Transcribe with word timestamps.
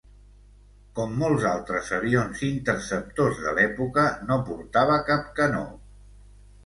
Com 0.99 1.11
molts 1.23 1.43
altres 1.49 1.91
avions 1.99 2.41
interceptors 2.49 3.43
de 3.47 3.53
l'època, 3.59 4.07
no 4.31 4.39
portava 4.49 5.01
cap 5.11 5.33
canó. 5.43 5.63